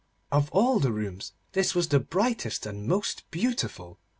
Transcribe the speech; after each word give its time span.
Of 0.31 0.49
all 0.49 0.79
the 0.79 0.91
rooms 0.91 1.33
this 1.51 1.75
was 1.75 1.89
the 1.89 1.99
brightest 1.99 2.65
and 2.65 2.85
the 2.85 2.87
most 2.87 3.29
beautiful. 3.29 3.99